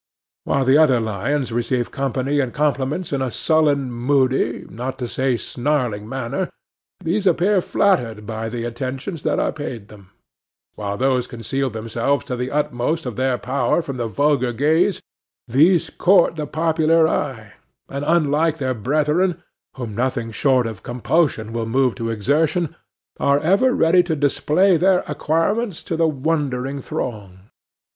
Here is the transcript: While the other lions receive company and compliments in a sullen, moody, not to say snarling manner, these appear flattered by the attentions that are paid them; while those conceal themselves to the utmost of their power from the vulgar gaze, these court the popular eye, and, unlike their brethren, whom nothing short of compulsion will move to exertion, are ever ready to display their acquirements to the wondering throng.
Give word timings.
While 0.45 0.65
the 0.65 0.79
other 0.79 0.99
lions 0.99 1.51
receive 1.51 1.91
company 1.91 2.39
and 2.39 2.51
compliments 2.51 3.13
in 3.13 3.21
a 3.21 3.29
sullen, 3.29 3.91
moody, 3.91 4.65
not 4.67 4.97
to 4.97 5.07
say 5.07 5.37
snarling 5.37 6.09
manner, 6.09 6.49
these 7.03 7.27
appear 7.27 7.61
flattered 7.61 8.25
by 8.25 8.49
the 8.49 8.63
attentions 8.63 9.21
that 9.21 9.37
are 9.37 9.51
paid 9.51 9.89
them; 9.89 10.09
while 10.73 10.97
those 10.97 11.27
conceal 11.27 11.69
themselves 11.69 12.23
to 12.25 12.35
the 12.35 12.49
utmost 12.49 13.05
of 13.05 13.15
their 13.15 13.37
power 13.37 13.79
from 13.79 13.97
the 13.97 14.07
vulgar 14.07 14.51
gaze, 14.53 15.03
these 15.47 15.91
court 15.91 16.35
the 16.35 16.47
popular 16.47 17.07
eye, 17.07 17.53
and, 17.87 18.03
unlike 18.07 18.57
their 18.57 18.73
brethren, 18.73 19.43
whom 19.75 19.93
nothing 19.93 20.31
short 20.31 20.65
of 20.65 20.81
compulsion 20.81 21.53
will 21.53 21.67
move 21.67 21.93
to 21.93 22.09
exertion, 22.09 22.75
are 23.19 23.37
ever 23.41 23.71
ready 23.75 24.01
to 24.01 24.15
display 24.15 24.77
their 24.77 25.01
acquirements 25.07 25.83
to 25.83 25.95
the 25.95 26.07
wondering 26.07 26.81
throng. 26.81 27.51